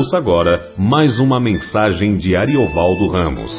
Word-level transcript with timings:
Ouça 0.00 0.16
agora 0.16 0.72
mais 0.78 1.20
uma 1.20 1.38
mensagem 1.38 2.16
de 2.16 2.34
Ariovaldo 2.34 3.06
Ramos. 3.08 3.52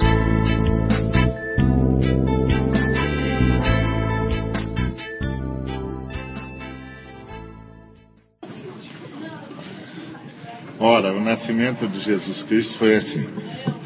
Ora, 10.80 11.14
o 11.14 11.22
nascimento 11.24 11.88
de 11.88 12.00
Jesus 12.00 12.42
Cristo 12.42 12.76
foi 12.80 12.96
assim. 12.96 13.24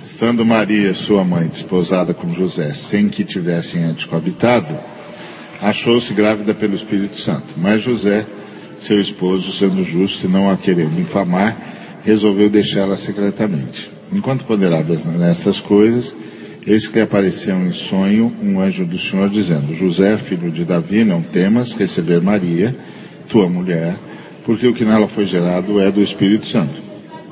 Estando 0.06 0.46
Maria, 0.46 0.94
sua 0.94 1.26
mãe, 1.26 1.50
desposada 1.50 2.14
com 2.14 2.34
José, 2.34 2.74
sem 2.90 3.10
que 3.10 3.26
tivessem 3.26 3.84
antes 3.84 4.06
coabitado, 4.06 4.80
achou-se 5.62 6.14
grávida 6.14 6.54
pelo 6.54 6.76
Espírito 6.76 7.18
Santo. 7.18 7.48
Mas 7.58 7.84
José, 7.84 8.26
seu 8.80 9.02
esposo, 9.02 9.52
sendo 9.60 9.84
justo 9.84 10.26
e 10.26 10.30
não 10.30 10.50
a 10.50 10.56
querendo 10.56 10.98
infamar, 11.02 11.76
resolveu 12.06 12.50
deixá-la 12.50 12.96
secretamente. 12.98 13.90
Enquanto 14.14 14.46
ponderava 14.46 14.96
nessas 15.18 15.60
coisas, 15.62 16.16
eis 16.66 16.88
que 16.88 17.00
apareceu 17.00 17.56
em 17.56 17.74
sonho 17.90 18.32
um 18.42 18.62
anjo 18.62 18.86
do 18.86 18.98
Senhor 18.98 19.30
dizendo: 19.30 19.76
José, 19.76 20.18
filho 20.20 20.52
de 20.52 20.64
Davi, 20.64 21.04
não 21.04 21.24
temas 21.24 21.74
receber 21.74 22.22
Maria, 22.22 22.74
tua 23.28 23.50
mulher, 23.50 23.96
porque 24.46 24.68
o 24.68 24.74
que 24.74 24.86
nela 24.86 25.08
foi 25.10 25.26
gerado 25.26 25.80
é 25.82 25.92
do 25.92 26.02
Espírito 26.02 26.46
Santo. 26.48 26.86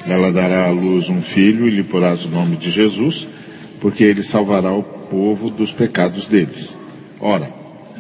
Ela 0.05 0.31
dará 0.31 0.65
à 0.65 0.71
luz 0.71 1.07
um 1.07 1.21
filho 1.21 1.67
e 1.67 1.69
lhe 1.69 1.83
porás 1.83 2.25
o 2.25 2.29
nome 2.29 2.57
de 2.57 2.71
Jesus, 2.71 3.25
porque 3.79 4.03
ele 4.03 4.23
salvará 4.23 4.73
o 4.73 4.83
povo 4.83 5.49
dos 5.51 5.71
pecados 5.73 6.25
deles. 6.27 6.75
Ora, 7.21 7.47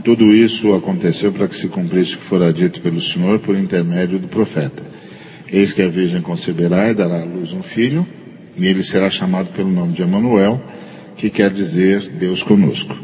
tudo 0.03 0.33
isso 0.33 0.73
aconteceu 0.73 1.31
para 1.31 1.47
que 1.47 1.55
se 1.55 1.69
cumprisse 1.69 2.15
o 2.15 2.17
que 2.17 2.25
fora 2.25 2.51
dito 2.51 2.81
pelo 2.81 2.99
Senhor 2.99 3.39
por 3.39 3.55
intermédio 3.55 4.19
do 4.19 4.27
profeta. 4.27 4.92
Eis 5.51 5.73
que 5.73 5.81
a 5.81 5.87
Virgem 5.87 6.21
conceberá 6.21 6.89
e 6.89 6.93
dará 6.93 7.21
à 7.21 7.25
luz 7.25 7.51
um 7.53 7.63
filho, 7.63 8.05
e 8.57 8.65
ele 8.65 8.83
será 8.83 9.09
chamado 9.09 9.51
pelo 9.51 9.69
nome 9.69 9.93
de 9.93 10.01
Emanuel, 10.01 10.61
que 11.17 11.29
quer 11.29 11.51
dizer 11.51 12.09
Deus 12.19 12.41
conosco. 12.43 12.95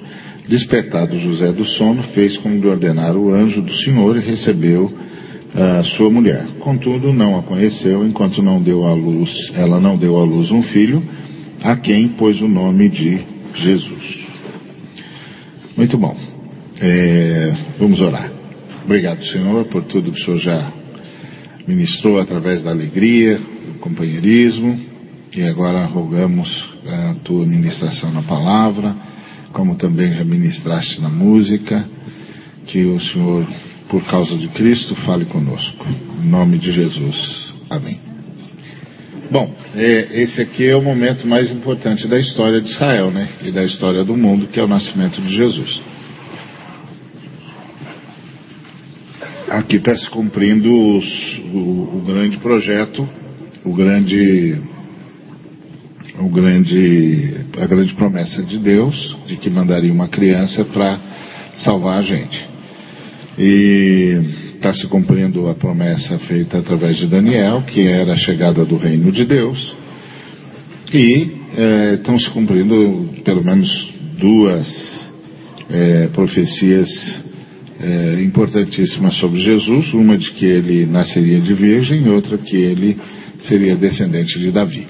Despertado 0.47 1.19
José 1.19 1.51
do 1.51 1.65
sono, 1.65 2.01
fez 2.15 2.37
como 2.37 2.59
lhe 2.59 2.67
ordenara 2.67 3.17
o 3.17 3.31
anjo 3.33 3.61
do 3.61 3.73
Senhor 3.73 4.17
e 4.17 4.19
recebeu 4.19 4.91
a 5.53 5.83
sua 5.83 6.09
mulher. 6.09 6.45
Contudo, 6.59 7.13
não 7.13 7.37
a 7.37 7.43
conheceu 7.43 8.05
enquanto 8.05 8.41
não 8.41 8.61
deu 8.61 8.85
à 8.85 8.93
luz, 8.93 9.29
ela 9.53 9.79
não 9.79 9.97
deu 9.97 10.17
à 10.17 10.23
luz 10.23 10.51
um 10.51 10.61
filho, 10.61 11.03
a 11.61 11.75
quem 11.75 12.09
pôs 12.09 12.41
o 12.41 12.47
nome 12.47 12.89
de 12.89 13.19
Jesus. 13.55 14.19
Muito 15.77 15.97
bom. 15.97 16.15
É, 16.81 17.53
vamos 17.77 17.99
orar. 17.99 18.31
Obrigado, 18.85 19.23
Senhor, 19.25 19.65
por 19.65 19.83
tudo 19.83 20.11
que 20.11 20.19
o 20.19 20.23
Senhor 20.23 20.39
já 20.39 20.78
ministrou 21.69 22.19
através 22.19 22.63
da 22.63 22.71
alegria, 22.71 23.37
do 23.37 23.79
companheirismo, 23.79 24.79
e 25.35 25.43
agora 25.43 25.85
rogamos 25.85 26.49
a 26.85 27.15
tua 27.23 27.45
ministração 27.45 28.11
na 28.11 28.23
palavra, 28.23 28.95
como 29.53 29.75
também 29.75 30.13
já 30.15 30.23
ministraste 30.23 30.99
na 30.99 31.09
música, 31.09 31.85
que 32.65 32.83
o 32.85 32.99
Senhor 32.99 33.45
por 33.89 34.03
causa 34.05 34.37
de 34.37 34.47
Cristo, 34.49 34.95
fale 34.97 35.25
conosco. 35.25 35.85
Em 36.23 36.29
nome 36.29 36.59
de 36.59 36.71
Jesus. 36.71 37.53
Amém. 37.69 37.99
Bom, 39.31 39.51
é, 39.75 40.21
esse 40.21 40.41
aqui 40.41 40.67
é 40.67 40.75
o 40.75 40.81
momento 40.81 41.27
mais 41.27 41.51
importante 41.51 42.07
da 42.07 42.19
história 42.19 42.61
de 42.61 42.69
Israel, 42.69 43.11
né? 43.11 43.27
E 43.43 43.51
da 43.51 43.63
história 43.63 44.03
do 44.03 44.15
mundo, 44.15 44.47
que 44.47 44.59
é 44.59 44.63
o 44.63 44.67
nascimento 44.67 45.19
de 45.21 45.35
Jesus. 45.35 45.81
Aqui 49.49 49.77
está 49.77 49.95
se 49.95 50.09
cumprindo 50.09 50.69
os, 50.69 51.41
o, 51.53 51.97
o 51.97 52.03
grande 52.05 52.37
projeto, 52.37 53.07
o 53.65 53.73
grande, 53.73 54.57
o 56.19 56.29
grande, 56.29 57.45
a 57.57 57.65
grande 57.65 57.93
promessa 57.95 58.43
de 58.43 58.57
Deus 58.59 59.17
de 59.27 59.35
que 59.37 59.49
mandaria 59.49 59.91
uma 59.91 60.07
criança 60.07 60.63
para 60.65 60.99
salvar 61.57 61.99
a 61.99 62.01
gente. 62.01 62.47
E 63.37 64.19
está 64.55 64.73
se 64.73 64.87
cumprindo 64.87 65.47
a 65.49 65.55
promessa 65.55 66.19
feita 66.19 66.59
através 66.59 66.97
de 66.97 67.07
Daniel, 67.07 67.63
que 67.63 67.87
era 67.87 68.13
a 68.13 68.17
chegada 68.17 68.63
do 68.63 68.77
reino 68.77 69.11
de 69.11 69.25
Deus. 69.25 69.75
E 70.93 71.31
é, 71.57 71.93
estão 71.95 72.17
se 72.19 72.29
cumprindo 72.29 73.09
pelo 73.23 73.43
menos 73.43 73.69
duas 74.17 75.09
é, 75.69 76.07
profecias 76.07 76.89
é, 77.79 78.21
importantíssimas 78.21 79.15
sobre 79.15 79.39
Jesus, 79.39 79.93
uma 79.93 80.17
de 80.17 80.31
que 80.31 80.45
ele 80.45 80.85
nasceria 80.85 81.39
de 81.39 81.53
virgem 81.53 82.03
e 82.03 82.09
outra 82.09 82.37
que 82.37 82.57
ele 82.57 82.99
seria 83.39 83.75
descendente 83.75 84.37
de 84.37 84.51
Davi. 84.51 84.87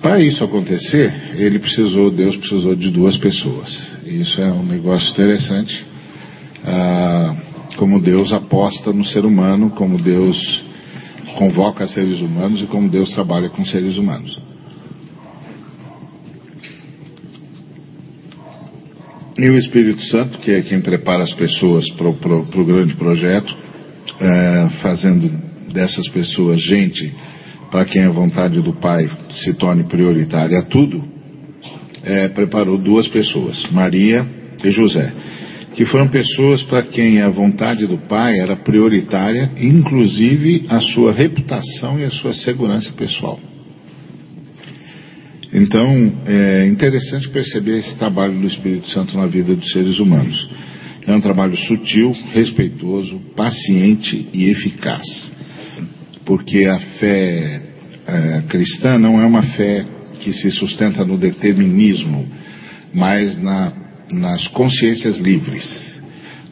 Para 0.00 0.20
isso 0.20 0.42
acontecer, 0.42 1.14
ele 1.36 1.60
precisou, 1.60 2.10
Deus 2.10 2.36
precisou 2.36 2.74
de 2.74 2.90
duas 2.90 3.16
pessoas. 3.18 3.70
Isso 4.04 4.40
é 4.40 4.50
um 4.52 4.64
negócio 4.64 5.08
interessante 5.12 5.84
ah, 6.64 7.36
como 7.76 8.00
Deus 8.00 8.32
aposta 8.32 8.92
no 8.92 9.04
ser 9.04 9.24
humano, 9.24 9.70
como 9.70 9.98
Deus 9.98 10.64
convoca 11.38 11.86
seres 11.86 12.20
humanos 12.20 12.62
e 12.62 12.66
como 12.66 12.88
Deus 12.88 13.10
trabalha 13.12 13.48
com 13.48 13.64
seres 13.64 13.96
humanos. 13.96 14.38
E 19.42 19.50
o 19.50 19.58
Espírito 19.58 20.00
Santo, 20.04 20.38
que 20.38 20.52
é 20.52 20.62
quem 20.62 20.80
prepara 20.80 21.24
as 21.24 21.34
pessoas 21.34 21.90
para 21.94 22.06
o 22.06 22.64
grande 22.64 22.94
projeto, 22.94 23.52
é, 24.20 24.68
fazendo 24.80 25.28
dessas 25.72 26.08
pessoas 26.10 26.62
gente 26.62 27.12
para 27.68 27.84
quem 27.84 28.04
a 28.04 28.12
vontade 28.12 28.62
do 28.62 28.72
Pai 28.74 29.10
se 29.42 29.52
torne 29.54 29.82
prioritária 29.82 30.60
a 30.60 30.62
tudo, 30.62 31.02
é, 32.04 32.28
preparou 32.28 32.78
duas 32.78 33.08
pessoas, 33.08 33.68
Maria 33.72 34.24
e 34.62 34.70
José 34.70 35.12
que 35.74 35.86
foram 35.86 36.06
pessoas 36.08 36.62
para 36.64 36.82
quem 36.82 37.22
a 37.22 37.30
vontade 37.30 37.86
do 37.86 37.96
pai 37.96 38.38
era 38.38 38.54
prioritária, 38.56 39.50
inclusive 39.56 40.66
a 40.68 40.80
sua 40.80 41.12
reputação 41.12 41.98
e 41.98 42.04
a 42.04 42.10
sua 42.10 42.34
segurança 42.34 42.92
pessoal. 42.92 43.40
Então, 45.52 46.20
é 46.26 46.66
interessante 46.66 47.28
perceber 47.28 47.78
esse 47.78 47.96
trabalho 47.96 48.38
do 48.38 48.46
Espírito 48.46 48.88
Santo 48.88 49.16
na 49.16 49.26
vida 49.26 49.54
dos 49.54 49.70
seres 49.70 49.98
humanos. 49.98 50.48
É 51.06 51.14
um 51.14 51.20
trabalho 51.20 51.56
sutil, 51.56 52.16
respeitoso, 52.32 53.20
paciente 53.36 54.28
e 54.32 54.50
eficaz. 54.50 55.04
Porque 56.24 56.64
a 56.64 56.78
fé 56.78 57.62
é, 58.06 58.42
cristã 58.48 58.98
não 58.98 59.20
é 59.20 59.26
uma 59.26 59.42
fé 59.42 59.84
que 60.20 60.32
se 60.32 60.50
sustenta 60.52 61.04
no 61.04 61.18
determinismo, 61.18 62.26
mas 62.94 63.40
na 63.42 63.82
nas 64.12 64.46
consciências 64.48 65.18
livres. 65.18 65.64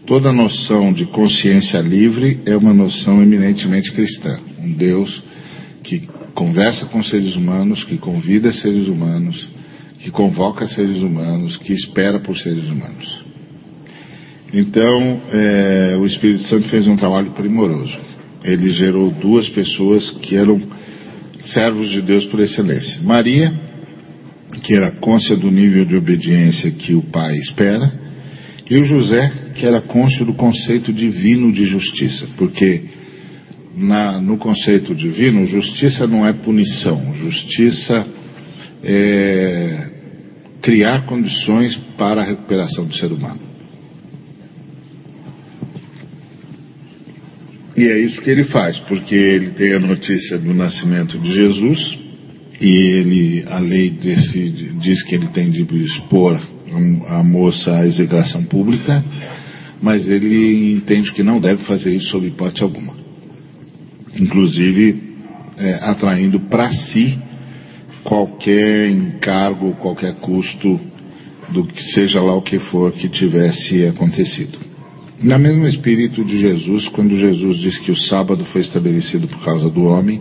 Toda 0.07 0.33
noção 0.33 0.93
de 0.93 1.05
consciência 1.07 1.79
livre 1.79 2.41
é 2.47 2.57
uma 2.57 2.73
noção 2.73 3.23
eminentemente 3.23 3.93
cristã. 3.93 4.41
Um 4.59 4.73
Deus 4.73 5.23
que 5.85 6.09
conversa 6.41 6.87
com 6.87 7.05
seres 7.05 7.37
humanos, 7.37 7.85
que 7.85 7.99
convida 7.99 8.51
seres 8.51 8.89
humanos, 8.89 9.47
que 9.99 10.11
convoca 10.11 10.67
seres 10.67 11.03
humanos, 11.03 11.59
que 11.59 11.75
espera 11.75 12.19
por 12.19 12.35
seres 12.39 12.65
humanos. 12.65 13.25
Então, 14.51 15.21
é, 15.31 15.99
o 16.01 16.07
Espírito 16.07 16.45
Santo 16.45 16.67
fez 16.71 16.89
um 16.89 16.97
trabalho 16.97 17.33
primoroso. 17.33 17.95
Ele 18.43 18.71
gerou 18.71 19.11
duas 19.11 19.51
pessoas 19.51 20.11
que 20.23 20.35
eram 20.35 20.63
servos 21.41 21.91
de 21.91 22.01
Deus 22.01 22.25
por 22.25 22.41
excelência. 22.41 23.03
Maria, 23.03 23.53
que 24.63 24.75
era 24.75 24.93
côncia 24.93 25.37
do 25.37 25.51
nível 25.51 25.85
de 25.85 25.95
obediência 25.95 26.71
que 26.71 26.95
o 26.95 27.03
pai 27.03 27.37
espera, 27.37 27.93
e 28.71 28.77
o 28.77 28.85
José, 28.85 29.31
que 29.55 29.67
era 29.67 29.83
côncia 29.83 30.25
do 30.25 30.33
conceito 30.33 30.91
divino 30.91 31.53
de 31.53 31.67
justiça, 31.67 32.27
porque 32.39 33.00
na, 33.75 34.21
no 34.21 34.37
conceito 34.37 34.95
divino, 34.95 35.47
justiça 35.47 36.07
não 36.07 36.27
é 36.27 36.33
punição, 36.33 37.15
justiça 37.17 38.07
é 38.83 39.91
criar 40.61 41.07
condições 41.07 41.77
para 41.97 42.23
a 42.23 42.25
recuperação 42.25 42.85
do 42.85 42.95
ser 42.95 43.13
humano. 43.13 43.41
E 47.77 47.89
é 47.89 47.99
isso 47.99 48.21
que 48.21 48.29
ele 48.29 48.45
faz, 48.45 48.79
porque 48.81 49.15
ele 49.15 49.51
tem 49.51 49.73
a 49.73 49.81
notícia 49.81 50.39
do 50.39 50.53
nascimento 50.53 51.19
de 51.19 51.33
Jesus, 51.33 51.99
e 52.61 52.67
ele, 52.67 53.45
a 53.49 53.59
lei 53.59 53.89
desse, 53.89 54.51
diz 54.81 55.03
que 55.05 55.15
ele 55.15 55.29
tem 55.29 55.51
de 55.51 55.63
expor 55.83 56.39
a 57.09 57.23
moça 57.23 57.75
à 57.75 57.87
execração 57.87 58.45
pública, 58.45 59.03
mas 59.81 60.09
ele 60.09 60.75
entende 60.75 61.13
que 61.13 61.23
não 61.23 61.41
deve 61.41 61.65
fazer 61.65 61.95
isso 61.95 62.11
sob 62.11 62.27
hipótese 62.27 62.63
alguma. 62.63 62.95
Inclusive, 64.19 65.03
é, 65.59 65.75
atraindo 65.83 66.41
para 66.41 66.71
si 66.73 67.19
qualquer 68.03 68.91
encargo, 68.91 69.75
qualquer 69.75 70.15
custo 70.17 70.81
do 71.51 71.65
que 71.65 71.83
seja 71.93 72.21
lá 72.21 72.35
o 72.35 72.43
que 72.43 72.59
for 72.59 72.93
que 72.93 73.09
tivesse 73.09 73.87
acontecido. 73.87 74.59
Na 75.23 75.39
mesmo 75.39 75.67
espírito 75.67 76.25
de 76.25 76.39
Jesus, 76.39 76.89
quando 76.89 77.19
Jesus 77.19 77.59
diz 77.59 77.79
que 77.79 77.91
o 77.91 77.97
sábado 77.97 78.45
foi 78.47 78.63
estabelecido 78.63 79.29
por 79.29 79.45
causa 79.45 79.69
do 79.69 79.85
homem, 79.85 80.21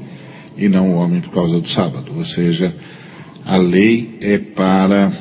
e 0.60 0.68
não 0.68 0.92
o 0.92 0.96
homem 0.96 1.22
por 1.22 1.32
causa 1.32 1.60
do 1.60 1.70
sábado. 1.70 2.12
Ou 2.16 2.26
seja, 2.26 2.76
a 3.46 3.56
lei 3.56 4.18
é 4.22 4.38
para 4.38 5.12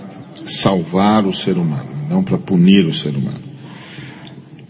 salvar 0.62 1.24
o 1.24 1.34
ser 1.34 1.56
humano, 1.56 1.90
não 2.10 2.24
para 2.24 2.38
punir 2.38 2.84
o 2.84 2.94
ser 2.94 3.10
humano. 3.10 3.46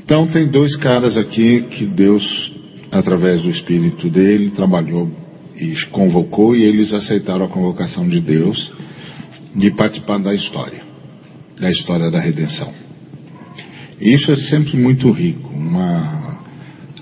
Então 0.05 0.27
tem 0.27 0.47
dois 0.47 0.77
caras 0.77 1.17
aqui 1.17 1.62
que 1.71 1.87
Deus, 1.87 2.53
através 2.90 3.43
do 3.43 3.50
Espírito 3.50 4.08
dele, 4.08 4.50
trabalhou 4.50 5.11
e 5.56 5.75
convocou 5.90 6.56
e 6.56 6.62
eles 6.62 6.93
aceitaram 6.93 7.44
a 7.44 7.49
convocação 7.49 8.08
de 8.08 8.20
Deus 8.20 8.73
de 9.55 9.70
participar 9.73 10.19
da 10.19 10.35
história, 10.35 10.82
da 11.58 11.70
história 11.70 12.11
da 12.11 12.20
redenção. 12.20 12.73
Isso 14.00 14.31
é 14.31 14.37
sempre 14.37 14.76
muito 14.76 15.11
rico. 15.11 15.49
Uma, 15.49 16.40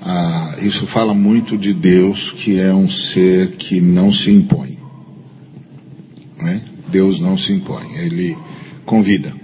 a, 0.00 0.56
isso 0.62 0.86
fala 0.86 1.12
muito 1.12 1.58
de 1.58 1.74
Deus, 1.74 2.32
que 2.42 2.58
é 2.58 2.72
um 2.72 2.88
ser 2.88 3.56
que 3.56 3.80
não 3.80 4.12
se 4.12 4.30
impõe. 4.30 4.78
Né? 6.40 6.62
Deus 6.88 7.20
não 7.20 7.36
se 7.36 7.52
impõe, 7.52 7.94
ele 7.96 8.36
convida. 8.86 9.34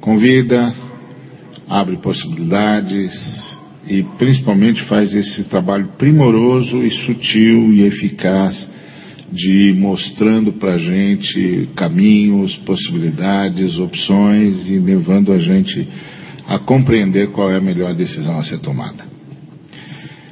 Convida, 0.00 0.72
abre 1.68 1.96
possibilidades 1.96 3.47
e 3.88 4.02
principalmente 4.18 4.82
faz 4.84 5.14
esse 5.14 5.44
trabalho 5.44 5.88
primoroso 5.96 6.84
e 6.84 6.90
sutil 6.90 7.72
e 7.72 7.82
eficaz 7.82 8.68
de 9.32 9.74
mostrando 9.76 10.52
para 10.54 10.74
a 10.74 10.78
gente 10.78 11.68
caminhos, 11.74 12.54
possibilidades, 12.58 13.78
opções 13.78 14.68
e 14.68 14.78
levando 14.78 15.32
a 15.32 15.38
gente 15.38 15.86
a 16.46 16.58
compreender 16.58 17.28
qual 17.28 17.50
é 17.50 17.56
a 17.56 17.60
melhor 17.60 17.94
decisão 17.94 18.38
a 18.38 18.44
ser 18.44 18.58
tomada. 18.58 19.04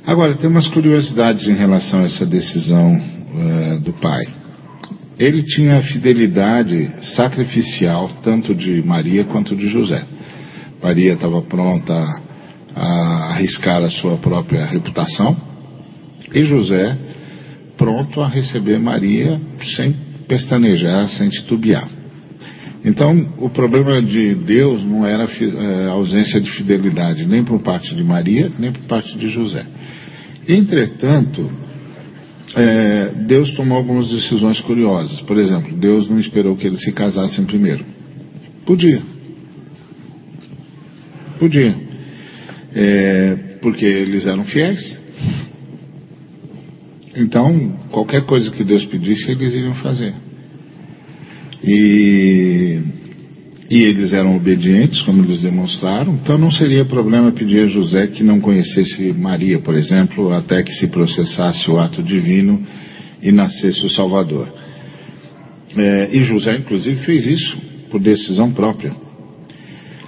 Agora, 0.07 0.35
tem 0.37 0.49
umas 0.49 0.69
curiosidades 0.69 1.47
em 1.49 1.57
relação 1.57 2.01
a 2.01 2.05
essa 2.05 2.25
decisão 2.25 2.97
uh, 2.97 3.81
do 3.81 3.93
pai. 3.95 4.25
Ele 5.19 5.43
tinha 5.43 5.79
a 5.79 5.83
fidelidade 5.83 6.91
sacrificial 7.17 8.11
tanto 8.23 8.55
de 8.55 8.83
Maria 8.83 9.25
quanto 9.25 9.57
de 9.57 9.69
José. 9.69 10.05
Maria 10.83 11.15
estava 11.15 11.43
pronta 11.43 12.26
a 12.77 13.33
arriscar 13.33 13.83
a 13.83 13.91
sua 13.91 14.19
própria 14.19 14.67
reputação 14.67 15.35
e 16.35 16.45
José 16.45 16.97
pronto 17.79 18.21
a 18.21 18.29
receber 18.29 18.79
Maria 18.79 19.41
sem 19.75 19.95
pestanejar, 20.29 21.09
sem 21.09 21.31
titubear. 21.31 21.89
Então, 22.85 23.33
o 23.39 23.49
problema 23.49 24.01
de 24.03 24.35
Deus 24.35 24.85
não 24.85 25.07
era 25.07 25.25
a 25.25 25.27
eh, 25.27 25.89
ausência 25.89 26.41
de 26.41 26.51
fidelidade, 26.53 27.25
nem 27.27 27.43
por 27.43 27.61
parte 27.61 27.95
de 27.95 28.05
Maria, 28.05 28.53
nem 28.59 28.71
por 28.71 28.83
parte 28.83 29.17
de 29.19 29.29
José. 29.29 29.67
Entretanto, 30.47 31.51
é, 32.55 33.13
Deus 33.27 33.53
tomou 33.55 33.77
algumas 33.77 34.09
decisões 34.09 34.61
curiosas. 34.61 35.21
Por 35.23 35.37
exemplo, 35.39 35.77
Deus 35.77 36.09
não 36.09 36.21
esperou 36.21 36.57
que 36.57 36.67
eles 36.67 36.81
se 36.83 36.93
casassem 36.93 37.45
primeiro. 37.45 37.85
Podia. 38.65 39.03
Podia. 41.39 41.86
É, 42.79 43.37
porque 43.63 43.87
eles 43.87 44.27
eram 44.27 44.45
fiéis. 44.45 44.99
Então, 47.17 47.73
qualquer 47.91 48.27
coisa 48.27 48.51
que 48.51 48.63
Deus 48.63 48.85
pedisse, 48.85 49.31
eles 49.31 49.55
iriam 49.55 49.75
fazer. 49.77 50.13
E, 51.65 52.79
e 53.71 53.83
eles 53.83 54.13
eram 54.13 54.37
obedientes, 54.37 55.01
como 55.03 55.25
eles 55.25 55.41
demonstraram, 55.41 56.21
então 56.23 56.37
não 56.37 56.53
seria 56.53 56.85
problema 56.85 57.33
pedir 57.33 57.61
a 57.61 57.67
José 57.67 58.09
que 58.09 58.23
não 58.23 58.43
conhecesse 58.43 59.11
Maria, 59.15 59.59
por 59.61 59.75
exemplo, 59.75 60.31
até 60.35 60.63
que 60.63 60.75
se 60.75 60.89
processasse 60.89 61.71
o 61.71 61.79
ato 61.79 62.03
divino 62.03 62.63
e 63.23 63.33
nascesse 63.33 63.87
o 63.87 63.91
Salvador. 63.91 64.53
É, 65.75 66.11
e 66.13 66.25
José, 66.25 66.59
inclusive, 66.59 66.97
fez 67.07 67.27
isso 67.27 67.57
por 67.91 68.01
decisão 68.01 68.53
própria. 68.53 69.06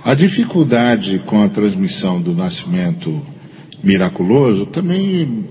A 0.08 0.14
dificuldade 0.14 1.18
com 1.26 1.42
a 1.42 1.50
transmissão 1.50 2.18
do 2.22 2.32
nascimento 2.34 3.20
miraculoso 3.84 4.64
também, 4.64 5.44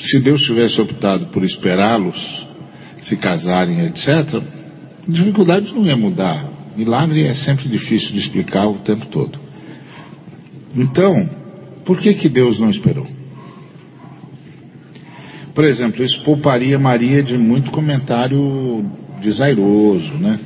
se 0.00 0.18
Deus 0.18 0.42
tivesse 0.42 0.80
optado 0.80 1.26
por 1.26 1.44
esperá-los 1.44 2.16
se 3.02 3.16
casarem, 3.16 3.86
etc., 3.86 4.42
dificuldade 5.06 5.72
não 5.72 5.86
ia 5.86 5.96
mudar. 5.96 6.44
Milagre 6.76 7.24
é 7.24 7.36
sempre 7.36 7.68
difícil 7.68 8.10
de 8.10 8.18
explicar 8.18 8.66
o 8.66 8.80
tempo 8.80 9.06
todo. 9.06 9.38
Então, 10.74 11.30
por 11.84 12.00
que, 12.00 12.14
que 12.14 12.28
Deus 12.28 12.58
não 12.58 12.68
esperou? 12.68 13.06
Por 15.54 15.62
exemplo, 15.62 16.02
isso 16.02 16.20
pouparia 16.24 16.80
Maria 16.80 17.22
de 17.22 17.38
muito 17.38 17.70
comentário 17.70 18.84
desairoso, 19.20 20.14
né? 20.14 20.40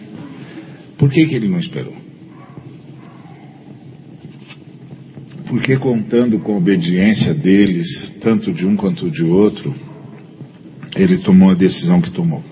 Por 0.98 1.08
que, 1.08 1.24
que 1.24 1.34
ele 1.34 1.48
não 1.48 1.58
esperou? 1.58 2.05
Porque 5.46 5.76
contando 5.76 6.40
com 6.40 6.54
a 6.54 6.58
obediência 6.58 7.32
deles, 7.32 8.18
tanto 8.20 8.52
de 8.52 8.66
um 8.66 8.76
quanto 8.76 9.10
de 9.10 9.22
outro, 9.22 9.74
ele 10.96 11.18
tomou 11.18 11.50
a 11.50 11.54
decisão 11.54 12.00
que 12.00 12.10
tomou. 12.10 12.42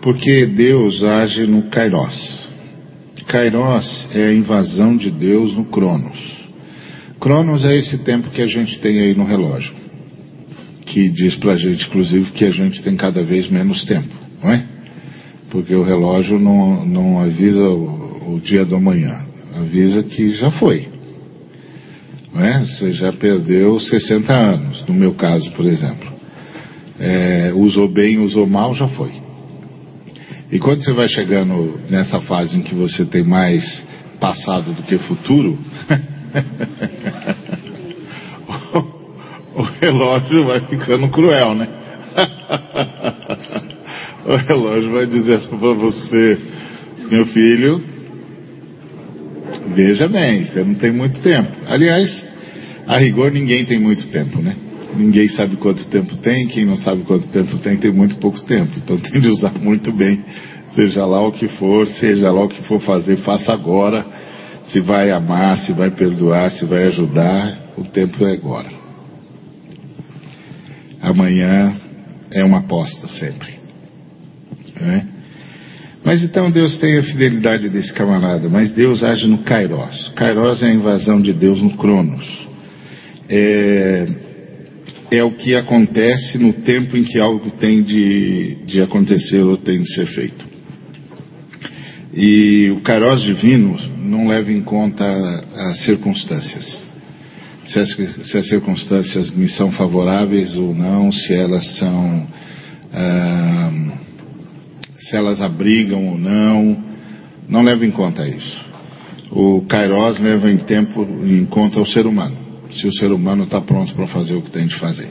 Porque 0.00 0.46
Deus 0.46 1.02
age 1.04 1.46
no 1.46 1.70
Kairos. 1.70 2.50
Kairos 3.28 4.08
é 4.12 4.26
a 4.26 4.34
invasão 4.34 4.96
de 4.96 5.10
Deus 5.10 5.54
no 5.54 5.64
Cronos. 5.66 6.18
Cronos 7.20 7.64
é 7.64 7.76
esse 7.76 7.98
tempo 7.98 8.30
que 8.30 8.42
a 8.42 8.46
gente 8.48 8.80
tem 8.80 9.00
aí 9.00 9.14
no 9.14 9.24
relógio. 9.24 9.72
Que 10.84 11.08
diz 11.08 11.36
pra 11.36 11.56
gente, 11.56 11.86
inclusive, 11.86 12.32
que 12.32 12.44
a 12.44 12.50
gente 12.50 12.82
tem 12.82 12.96
cada 12.96 13.22
vez 13.22 13.48
menos 13.48 13.84
tempo, 13.84 14.12
não 14.42 14.50
é? 14.50 14.64
Porque 15.48 15.74
o 15.74 15.84
relógio 15.84 16.38
não, 16.40 16.84
não 16.84 17.20
avisa 17.20 17.62
o, 17.62 18.34
o 18.34 18.40
dia 18.40 18.64
do 18.64 18.74
amanhã, 18.74 19.24
avisa 19.54 20.02
que 20.02 20.32
já 20.32 20.50
foi. 20.50 20.91
Não 22.32 22.44
é? 22.44 22.64
Você 22.64 22.92
já 22.92 23.12
perdeu 23.12 23.78
60 23.78 24.32
anos, 24.32 24.82
no 24.88 24.94
meu 24.94 25.14
caso, 25.14 25.50
por 25.52 25.66
exemplo. 25.66 26.10
É, 26.98 27.52
usou 27.54 27.88
bem, 27.88 28.18
usou 28.18 28.44
mal, 28.46 28.74
já 28.74 28.88
foi. 28.88 29.12
E 30.50 30.58
quando 30.58 30.82
você 30.82 30.92
vai 30.92 31.08
chegando 31.08 31.78
nessa 31.90 32.20
fase 32.20 32.58
em 32.58 32.62
que 32.62 32.74
você 32.74 33.04
tem 33.04 33.22
mais 33.24 33.86
passado 34.20 34.72
do 34.72 34.82
que 34.82 34.96
futuro, 34.98 35.58
o 39.54 39.62
relógio 39.80 40.46
vai 40.46 40.60
ficando 40.60 41.08
cruel, 41.08 41.54
né? 41.54 41.68
o 44.24 44.36
relógio 44.36 44.92
vai 44.92 45.06
dizendo 45.06 45.48
para 45.48 45.74
você, 45.74 46.38
meu 47.10 47.26
filho, 47.26 47.91
veja 49.74 50.08
bem, 50.08 50.44
você 50.44 50.62
não 50.64 50.74
tem 50.74 50.92
muito 50.92 51.20
tempo. 51.20 51.50
Aliás, 51.66 52.32
a 52.86 52.98
rigor 52.98 53.30
ninguém 53.32 53.64
tem 53.64 53.78
muito 53.78 54.08
tempo, 54.08 54.40
né? 54.40 54.56
Ninguém 54.96 55.28
sabe 55.28 55.56
quanto 55.56 55.86
tempo 55.86 56.16
tem, 56.16 56.46
quem 56.48 56.66
não 56.66 56.76
sabe 56.76 57.02
quanto 57.02 57.28
tempo 57.28 57.58
tem, 57.58 57.76
tem 57.76 57.92
muito 57.92 58.16
pouco 58.16 58.40
tempo. 58.42 58.72
Então 58.76 58.98
tem 59.00 59.20
de 59.20 59.28
usar 59.28 59.52
muito 59.58 59.92
bem, 59.92 60.24
seja 60.74 61.04
lá 61.04 61.26
o 61.26 61.32
que 61.32 61.48
for, 61.48 61.86
seja 61.86 62.30
lá 62.30 62.44
o 62.44 62.48
que 62.48 62.62
for 62.64 62.80
fazer, 62.80 63.16
faça 63.18 63.52
agora. 63.52 64.04
Se 64.66 64.80
vai 64.80 65.10
amar, 65.10 65.58
se 65.58 65.72
vai 65.72 65.90
perdoar, 65.90 66.50
se 66.50 66.64
vai 66.64 66.84
ajudar, 66.84 67.72
o 67.76 67.84
tempo 67.84 68.24
é 68.24 68.32
agora. 68.32 68.70
Amanhã 71.00 71.74
é 72.30 72.44
uma 72.44 72.58
aposta 72.58 73.08
sempre. 73.08 73.54
Né? 74.80 75.11
Mas 76.04 76.24
então 76.24 76.50
Deus 76.50 76.76
tem 76.78 76.98
a 76.98 77.02
fidelidade 77.02 77.68
desse 77.68 77.92
camarada, 77.92 78.48
mas 78.48 78.72
Deus 78.72 79.04
age 79.04 79.26
no 79.26 79.38
Kairos. 79.38 80.12
Kairos 80.16 80.62
é 80.62 80.66
a 80.66 80.74
invasão 80.74 81.20
de 81.20 81.32
Deus 81.32 81.62
no 81.62 81.76
Cronos. 81.76 82.26
É, 83.28 84.08
é 85.12 85.22
o 85.22 85.32
que 85.32 85.54
acontece 85.54 86.38
no 86.38 86.52
tempo 86.52 86.96
em 86.96 87.04
que 87.04 87.20
algo 87.20 87.50
tem 87.52 87.82
de, 87.82 88.56
de 88.66 88.82
acontecer 88.82 89.42
ou 89.42 89.56
tem 89.56 89.80
de 89.80 89.94
ser 89.94 90.06
feito. 90.06 90.44
E 92.14 92.70
o 92.70 92.80
Kairos 92.80 93.22
divino 93.22 93.78
não 93.98 94.26
leva 94.26 94.52
em 94.52 94.60
conta 94.60 95.04
as 95.04 95.84
circunstâncias. 95.84 96.90
Se 97.64 97.78
as, 97.78 97.90
se 98.28 98.38
as 98.38 98.48
circunstâncias 98.48 99.30
me 99.30 99.48
são 99.48 99.70
favoráveis 99.70 100.56
ou 100.56 100.74
não, 100.74 101.12
se 101.12 101.32
elas 101.32 101.64
são. 101.78 102.26
Ah, 102.92 103.70
se 105.02 105.16
elas 105.16 105.40
abrigam 105.40 106.08
ou 106.08 106.18
não, 106.18 106.84
não 107.48 107.62
leva 107.62 107.84
em 107.84 107.90
conta 107.90 108.26
isso. 108.26 108.72
O 109.30 109.62
Kairos 109.62 110.18
leva 110.20 110.50
em, 110.50 110.58
tempo, 110.58 111.06
em 111.24 111.44
conta 111.46 111.80
o 111.80 111.86
ser 111.86 112.06
humano 112.06 112.42
se 112.74 112.86
o 112.86 112.92
ser 112.92 113.12
humano 113.12 113.44
está 113.44 113.60
pronto 113.60 113.94
para 113.94 114.06
fazer 114.06 114.34
o 114.34 114.42
que 114.42 114.50
tem 114.50 114.66
de 114.66 114.74
fazer. 114.76 115.10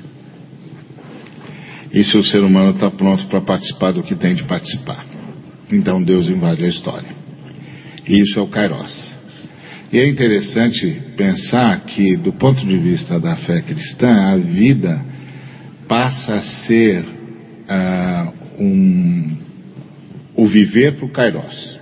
E 1.94 2.04
se 2.04 2.18
o 2.18 2.24
ser 2.24 2.40
humano 2.40 2.72
está 2.72 2.90
pronto 2.90 3.26
para 3.28 3.42
participar 3.42 3.92
do 3.92 4.04
que 4.04 4.16
tem 4.16 4.34
de 4.34 4.44
participar. 4.44 5.06
Então 5.72 6.02
Deus 6.02 6.30
invade 6.30 6.64
a 6.64 6.68
história. 6.68 7.10
E 8.08 8.22
isso 8.22 8.40
é 8.40 8.42
o 8.42 8.48
Kairos. 8.48 9.12
E 9.92 10.00
é 10.00 10.08
interessante 10.08 11.02
pensar 11.18 11.82
que, 11.82 12.16
do 12.16 12.32
ponto 12.34 12.66
de 12.66 12.78
vista 12.78 13.20
da 13.20 13.36
fé 13.36 13.62
cristã, 13.62 14.10
a 14.10 14.38
vida 14.38 15.06
passa 15.88 16.36
a 16.36 16.42
ser 16.42 17.04
uh, 17.04 18.34
um, 18.58 19.38
o 20.42 20.48
viver 20.48 20.96
para 20.96 21.06
o 21.06 21.10
Kairos. 21.10 21.80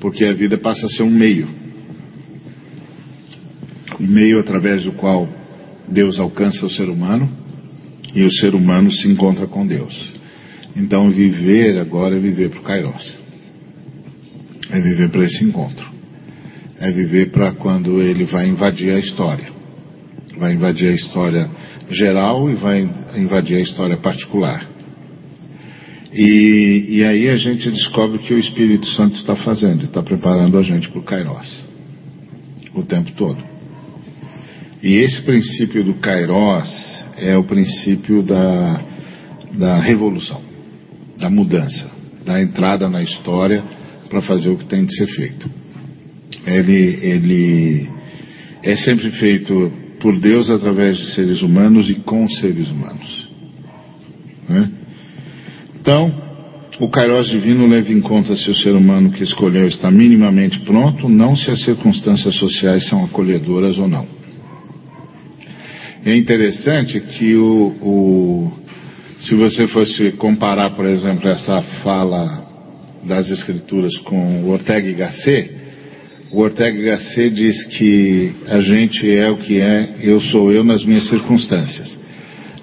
Porque 0.00 0.24
a 0.24 0.32
vida 0.32 0.56
passa 0.56 0.86
a 0.86 0.88
ser 0.88 1.02
um 1.02 1.10
meio. 1.10 1.48
Um 3.98 4.06
meio 4.06 4.38
através 4.38 4.84
do 4.84 4.92
qual 4.92 5.28
Deus 5.88 6.20
alcança 6.20 6.64
o 6.64 6.70
ser 6.70 6.88
humano 6.88 7.28
e 8.14 8.22
o 8.22 8.32
ser 8.32 8.54
humano 8.54 8.90
se 8.92 9.08
encontra 9.08 9.48
com 9.48 9.66
Deus. 9.66 10.12
Então, 10.76 11.10
viver 11.10 11.76
agora 11.80 12.16
é 12.16 12.20
viver 12.20 12.50
para 12.50 12.60
o 12.60 12.62
Kairos. 12.62 13.18
É 14.70 14.80
viver 14.80 15.08
para 15.10 15.24
esse 15.24 15.44
encontro. 15.44 15.84
É 16.78 16.92
viver 16.92 17.32
para 17.32 17.50
quando 17.52 18.00
ele 18.00 18.26
vai 18.26 18.46
invadir 18.46 18.92
a 18.92 18.98
história. 19.00 19.50
Vai 20.38 20.54
invadir 20.54 20.88
a 20.88 20.94
história 20.94 21.50
geral 21.90 22.48
e 22.48 22.54
vai 22.54 22.88
invadir 23.16 23.56
a 23.56 23.60
história 23.60 23.96
particular. 23.96 24.71
E, 26.12 26.86
e 26.88 27.04
aí 27.04 27.28
a 27.28 27.36
gente 27.36 27.70
descobre 27.70 28.18
que 28.18 28.34
o 28.34 28.38
Espírito 28.38 28.86
Santo 28.88 29.16
está 29.16 29.34
fazendo, 29.36 29.84
está 29.84 30.02
preparando 30.02 30.58
a 30.58 30.62
gente 30.62 30.90
para 30.90 31.00
o 31.00 31.04
Kairos. 31.04 31.64
O 32.74 32.82
tempo 32.82 33.12
todo. 33.12 33.42
E 34.82 34.94
esse 34.96 35.22
princípio 35.22 35.84
do 35.84 35.94
Kairos 35.94 36.70
é 37.18 37.36
o 37.36 37.44
princípio 37.44 38.22
da, 38.22 38.82
da 39.54 39.80
revolução 39.80 40.52
da 41.22 41.30
mudança, 41.30 41.90
da 42.26 42.42
entrada 42.42 42.88
na 42.88 43.00
história 43.00 43.62
para 44.10 44.20
fazer 44.22 44.50
o 44.50 44.56
que 44.56 44.66
tem 44.66 44.84
de 44.84 44.96
ser 44.96 45.06
feito. 45.06 45.48
Ele, 46.44 46.98
ele 47.00 47.88
é 48.62 48.76
sempre 48.76 49.10
feito 49.12 49.72
por 50.00 50.18
Deus 50.18 50.50
através 50.50 50.98
de 50.98 51.14
seres 51.14 51.40
humanos 51.42 51.88
e 51.88 51.94
com 51.94 52.28
seres 52.28 52.68
humanos. 52.70 53.30
Né? 54.48 54.70
Então, 55.92 56.10
o 56.80 56.88
Kairos 56.88 57.28
divino 57.28 57.66
leva 57.66 57.92
em 57.92 58.00
conta 58.00 58.34
se 58.34 58.50
o 58.50 58.54
ser 58.54 58.70
humano 58.70 59.12
que 59.12 59.22
escolheu 59.22 59.66
está 59.66 59.90
minimamente 59.90 60.58
pronto, 60.60 61.06
não 61.06 61.36
se 61.36 61.50
as 61.50 61.62
circunstâncias 61.64 62.34
sociais 62.36 62.88
são 62.88 63.04
acolhedoras 63.04 63.76
ou 63.76 63.86
não. 63.86 64.06
É 66.02 66.16
interessante 66.16 66.98
que 66.98 67.36
o, 67.36 67.76
o 67.82 68.52
se 69.20 69.34
você 69.34 69.68
fosse 69.68 70.12
comparar, 70.12 70.70
por 70.70 70.86
exemplo, 70.86 71.28
essa 71.28 71.60
fala 71.84 72.42
das 73.04 73.30
Escrituras 73.30 73.94
com 73.98 74.44
o 74.44 74.48
Ortega 74.48 74.88
y 74.88 74.94
Gasset, 74.94 75.50
o 76.30 76.40
Ortega 76.40 76.78
y 76.78 76.84
Gasset 76.84 77.34
diz 77.34 77.64
que 77.66 78.32
a 78.48 78.60
gente 78.60 79.10
é 79.10 79.30
o 79.30 79.36
que 79.36 79.60
é, 79.60 79.96
eu 80.00 80.18
sou 80.22 80.50
eu 80.50 80.64
nas 80.64 80.82
minhas 80.86 81.06
circunstâncias. 81.10 82.01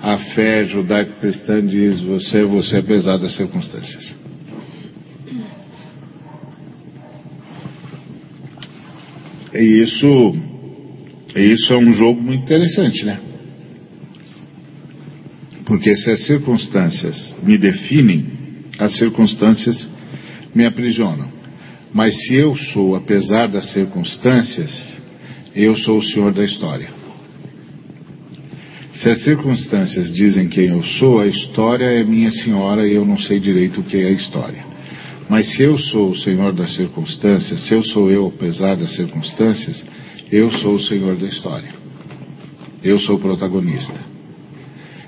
A 0.02 0.18
fé 0.18 0.66
judaico-cristã 0.66 1.66
diz 1.66 2.02
você, 2.02 2.44
você 2.44 2.78
apesar 2.78 3.18
das 3.18 3.36
circunstâncias. 3.36 4.16
E 9.54 9.82
isso, 9.84 10.36
isso 11.36 11.74
é 11.74 11.78
um 11.78 11.92
jogo 11.92 12.22
muito 12.22 12.44
interessante, 12.44 13.04
né? 13.04 13.20
Porque 15.66 15.96
se 15.96 16.10
as 16.10 16.26
circunstâncias 16.26 17.36
me 17.44 17.58
definem, 17.58 18.26
as 18.78 18.96
circunstâncias 18.98 19.88
me 20.56 20.66
aprisionam. 20.66 21.30
Mas 21.94 22.16
se 22.26 22.36
eu 22.36 22.56
sou, 22.56 22.96
apesar 22.96 23.48
das 23.48 23.72
circunstâncias, 23.74 24.98
eu 25.56 25.76
sou 25.76 25.98
o 25.98 26.04
senhor 26.04 26.34
da 26.34 26.46
história. 26.46 26.99
Se 29.00 29.08
as 29.08 29.24
circunstâncias 29.24 30.12
dizem 30.12 30.50
quem 30.50 30.68
eu 30.68 30.84
sou, 30.84 31.22
a 31.22 31.28
história 31.28 31.86
é 31.86 32.04
minha 32.04 32.30
senhora 32.34 32.86
e 32.86 32.96
eu 32.96 33.06
não 33.06 33.18
sei 33.18 33.40
direito 33.40 33.80
o 33.80 33.84
que 33.84 33.96
é 33.96 34.08
a 34.08 34.12
história. 34.12 34.62
Mas 35.30 35.56
se 35.56 35.64
eu 35.64 35.78
sou 35.78 36.10
o 36.10 36.18
senhor 36.18 36.52
das 36.52 36.76
circunstâncias, 36.76 37.62
se 37.62 37.74
eu 37.74 37.82
sou 37.82 38.12
eu 38.12 38.28
apesar 38.28 38.76
das 38.76 38.94
circunstâncias, 38.96 39.86
eu 40.30 40.52
sou 40.52 40.74
o 40.74 40.82
senhor 40.82 41.16
da 41.16 41.28
história. 41.28 41.70
Eu 42.84 43.00
sou 43.00 43.16
o 43.16 43.20
protagonista. 43.20 43.96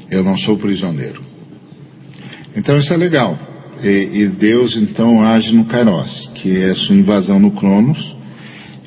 Eu 0.10 0.24
não 0.24 0.38
sou 0.38 0.58
prisioneiro. 0.58 1.22
Então 2.56 2.78
isso 2.78 2.94
é 2.94 2.98
legal. 2.98 3.38
E, 3.84 4.22
e 4.22 4.28
Deus 4.28 4.78
então 4.78 5.22
age 5.22 5.54
no 5.54 5.66
Kairos, 5.66 6.32
que 6.36 6.64
é 6.64 6.72
a 6.72 6.76
sua 6.76 6.96
invasão 6.96 7.42
no 7.42 7.52
Cronos, 7.52 8.16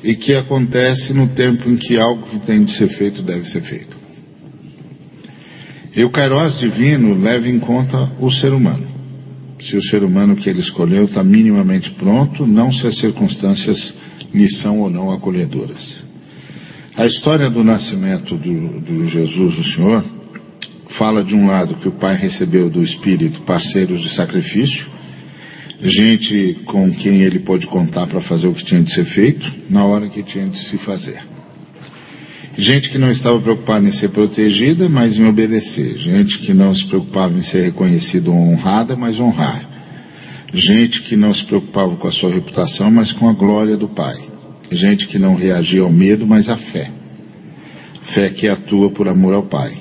e 0.03 0.15
que 0.15 0.33
acontece 0.33 1.13
no 1.13 1.27
tempo 1.27 1.69
em 1.69 1.75
que 1.75 1.95
algo 1.95 2.23
que 2.23 2.39
tem 2.39 2.63
de 2.63 2.75
ser 2.75 2.87
feito 2.89 3.21
deve 3.21 3.45
ser 3.47 3.61
feito. 3.61 4.04
E 5.95 6.03
o 6.03 6.09
Kairos 6.09 6.59
divino 6.59 7.17
leva 7.17 7.47
em 7.47 7.59
conta 7.59 8.11
o 8.19 8.29
ser 8.29 8.53
humano. 8.53 8.85
Se 9.61 9.77
o 9.77 9.81
ser 9.83 10.03
humano 10.03 10.35
que 10.35 10.49
ele 10.49 10.59
escolheu 10.59 11.05
está 11.05 11.23
minimamente 11.23 11.89
pronto, 11.91 12.45
não 12.45 12.71
se 12.73 12.85
as 12.85 12.97
circunstâncias 12.97 13.93
lhe 14.33 14.49
são 14.51 14.81
ou 14.81 14.89
não 14.89 15.11
acolhedoras. 15.11 16.03
A 16.97 17.05
história 17.05 17.49
do 17.49 17.63
nascimento 17.63 18.35
do, 18.35 18.81
do 18.81 19.07
Jesus, 19.09 19.57
o 19.57 19.63
Senhor, 19.63 20.03
fala 20.97 21.23
de 21.23 21.33
um 21.33 21.47
lado 21.47 21.75
que 21.75 21.87
o 21.87 21.93
pai 21.93 22.15
recebeu 22.17 22.69
do 22.69 22.83
Espírito 22.83 23.41
parceiros 23.41 24.01
de 24.01 24.13
sacrifício, 24.15 24.85
gente 25.81 26.59
com 26.65 26.91
quem 26.91 27.21
ele 27.21 27.39
pôde 27.39 27.67
contar 27.67 28.07
para 28.07 28.21
fazer 28.21 28.47
o 28.47 28.53
que 28.53 28.65
tinha 28.65 28.81
de 28.81 28.93
ser 28.93 29.05
feito, 29.05 29.49
na 29.69 29.85
hora 29.85 30.09
que 30.09 30.23
tinha 30.23 30.47
de 30.47 30.59
se 30.69 30.77
fazer. 30.79 31.34
Gente 32.57 32.89
que 32.89 32.97
não 32.97 33.11
estava 33.11 33.39
preocupada 33.41 33.85
em 33.85 33.91
ser 33.91 34.09
protegida, 34.09 34.87
mas 34.87 35.17
em 35.17 35.25
obedecer. 35.25 35.97
Gente 35.97 36.39
que 36.39 36.53
não 36.53 36.73
se 36.73 36.85
preocupava 36.87 37.37
em 37.37 37.43
ser 37.43 37.63
reconhecida 37.63 38.29
ou 38.31 38.37
honrada, 38.37 38.95
mas 38.95 39.19
honrar. 39.19 39.69
Gente 40.53 41.01
que 41.01 41.17
não 41.17 41.33
se 41.33 41.43
preocupava 41.45 41.97
com 41.97 42.07
a 42.07 42.11
sua 42.13 42.29
reputação, 42.29 42.89
mas 42.89 43.11
com 43.11 43.27
a 43.27 43.33
glória 43.33 43.75
do 43.75 43.89
Pai. 43.89 44.15
Gente 44.71 45.07
que 45.07 45.19
não 45.19 45.35
reagia 45.35 45.81
ao 45.81 45.91
medo, 45.91 46.25
mas 46.25 46.49
à 46.49 46.55
fé. 46.55 46.89
Fé 48.13 48.29
que 48.29 48.47
atua 48.47 48.89
por 48.91 49.09
amor 49.09 49.33
ao 49.33 49.43
Pai. 49.43 49.77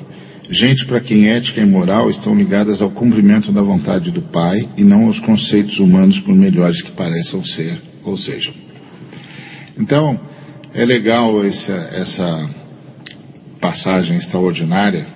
Gente 0.51 0.85
para 0.87 1.01
quem 1.01 1.29
ética 1.29 1.61
e 1.61 1.67
moral 1.67 2.11
estão 2.11 2.35
ligadas 2.35 2.83
ao 2.83 2.91
cumprimento 2.91 3.53
da 3.53 3.63
vontade 3.63 4.11
do 4.11 4.21
Pai 4.21 4.69
e 4.77 4.83
não 4.83 5.07
aos 5.07 5.21
conceitos 5.21 5.79
humanos, 5.79 6.19
por 6.21 6.35
melhores 6.35 6.83
que 6.83 6.91
pareçam 6.93 7.45
ser 7.45 7.81
ou 8.03 8.19
sejam. 8.19 8.53
Então, 9.79 10.21
é 10.75 10.85
legal 10.85 11.45
essa, 11.45 11.73
essa 11.93 12.64
passagem 13.65 14.19
extraordinária, 14.19 15.07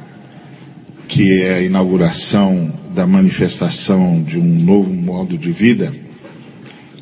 que 1.07 1.43
é 1.43 1.57
a 1.57 1.61
inauguração 1.61 2.73
da 2.95 3.07
manifestação 3.07 4.23
de 4.23 4.39
um 4.39 4.65
novo 4.65 4.91
modo 4.91 5.37
de 5.37 5.53
vida, 5.53 5.95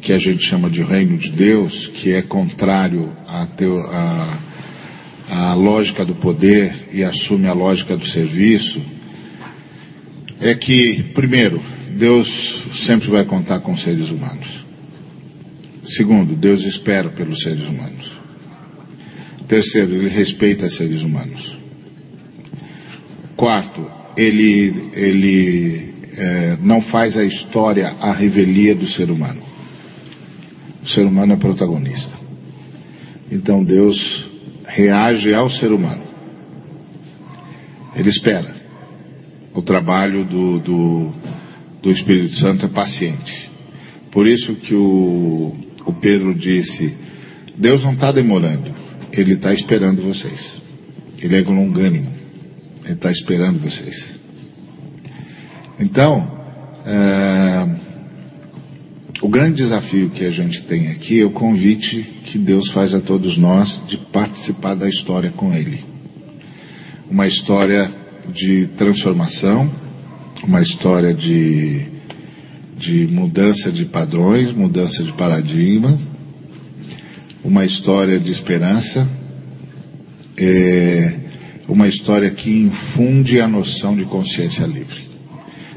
que 0.03 0.13
a 0.13 0.19
gente 0.19 0.43
chama 0.43 0.69
de 0.69 0.83
reino 0.83 1.17
de 1.17 1.31
Deus, 1.31 1.87
que 1.95 2.13
é 2.13 2.23
contrário 2.23 3.13
à, 3.29 3.47
lógica 5.55 6.05
do 6.05 6.17
poder 6.17 6.89
e 6.93 7.05
assume 7.05 7.47
a 7.47 7.53
lógica 7.53 7.97
do 7.97 8.07
serviço, 8.07 8.83
é 10.41 10.53
que, 10.57 11.13
primeiro, 11.15 11.63
Deus 11.97 12.27
sempre 12.87 13.09
vai 13.09 13.25
contar 13.25 13.61
com 13.61 13.77
seres 13.77 14.11
humanos. 14.11 14.65
Segundo, 15.97 16.35
Deus 16.35 16.61
espera 16.63 17.09
pelos 17.11 17.41
seres 17.41 17.69
humanos. 17.69 18.16
Terceiro, 19.49 19.95
Ele 19.95 20.09
respeita 20.09 20.69
seres 20.69 21.03
humanos. 21.03 21.57
Quarto, 23.37 23.89
Ele, 24.17 24.91
ele 24.95 25.95
é, 26.17 26.57
não 26.63 26.81
faz 26.81 27.17
a 27.17 27.25
história 27.25 27.89
a 28.01 28.13
revelia 28.13 28.75
do 28.75 28.87
ser 28.89 29.11
humano. 29.11 29.43
O 30.83 30.89
ser 30.89 31.05
humano 31.05 31.35
é 31.35 31.37
protagonista. 31.37 32.17
Então 33.31 33.63
Deus 33.63 34.27
reage 34.67 35.35
ao 35.35 35.51
ser 35.51 35.73
humano. 35.73 36.03
Ele 37.95 38.09
espera. 38.09 38.55
O 39.55 39.63
trabalho 39.63 40.25
do, 40.25 40.59
do, 40.61 41.13
do 41.83 41.91
Espírito 41.91 42.35
Santo 42.37 42.67
é 42.67 42.69
paciente. 42.69 43.51
Por 44.13 44.27
isso 44.27 44.55
que 44.57 44.75
o, 44.75 45.55
o 45.85 45.93
Pedro 45.95 46.35
disse: 46.35 46.95
Deus 47.57 47.83
não 47.83 47.93
está 47.95 48.13
demorando, 48.13 48.75
Ele 49.17 49.35
está 49.35 49.53
esperando 49.53 50.03
vocês. 50.03 50.41
Ele 51.19 51.37
é 51.37 51.41
longânimo, 51.43 52.11
Ele 52.85 52.93
está 52.93 53.11
esperando 53.11 53.59
vocês. 53.61 54.17
Então, 55.81 56.37
é, 56.85 57.67
o 59.23 59.29
grande 59.29 59.57
desafio 59.57 60.11
que 60.11 60.25
a 60.25 60.31
gente 60.31 60.63
tem 60.65 60.89
aqui 60.89 61.21
é 61.21 61.25
o 61.25 61.31
convite 61.31 62.03
que 62.27 62.39
Deus 62.39 62.71
faz 62.73 62.95
a 62.95 63.01
todos 63.01 63.39
nós 63.39 63.83
de 63.89 63.97
participar 64.13 64.75
da 64.75 64.89
história 64.89 65.31
com 65.31 65.53
Ele. 65.55 65.83
Uma 67.11 67.27
história 67.27 67.91
de 68.33 68.69
transformação, 68.77 69.71
uma 70.45 70.61
história 70.61 71.15
de, 71.15 71.87
de 72.79 73.07
mudança 73.07 73.73
de 73.73 73.87
padrões, 73.87 74.53
mudança 74.53 75.03
de 75.03 75.13
paradigma, 75.13 75.99
uma 77.47 77.65
história 77.65 78.19
de 78.19 78.33
esperança, 78.33 79.09
é, 80.37 81.15
uma 81.69 81.87
história 81.87 82.29
que 82.33 82.51
infunde 82.51 83.41
a 83.41 83.47
noção 83.47 83.97
de 83.97 84.05
consciência 84.05 84.67
livre. 84.67 85.07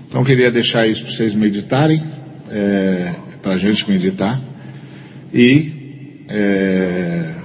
Então 0.07 0.23
queria 0.23 0.51
deixar 0.51 0.87
isso 0.87 1.03
para 1.03 1.13
vocês 1.13 1.35
meditarem, 1.35 2.01
é, 2.49 3.15
para 3.43 3.53
a 3.53 3.57
gente 3.59 3.87
meditar 3.87 4.41
e 5.31 5.71
é, 6.27 7.35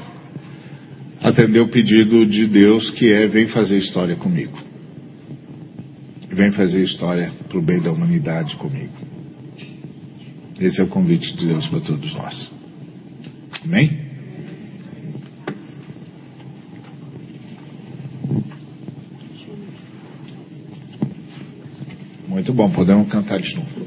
atender 1.21 1.61
o 1.61 1.69
pedido 1.69 2.25
de 2.25 2.47
Deus 2.47 2.91
que 2.93 3.13
é 3.13 3.27
vem 3.27 3.49
fazer 3.49 3.77
história 3.77 4.17
comigo. 4.17 4.59
Vem 6.33 6.51
fazer 6.53 6.83
história 6.83 7.31
para 7.47 7.59
o 7.59 7.63
bem 7.63 7.81
da 7.81 7.93
humanidade 7.93 8.57
comigo. 8.57 8.93
Esse 10.59 10.81
é 10.81 10.85
o 10.85 10.89
convite 10.89 11.37
de 11.37 11.47
Deus 11.47 11.67
para 11.69 11.81
todos 11.81 12.15
nós. 12.15 12.51
Amém? 13.63 14.04
Muito 22.45 22.53
bom, 22.53 22.69
podemos 22.69 23.09
cantar 23.09 23.41
de 23.41 23.55
novo. 23.55 23.87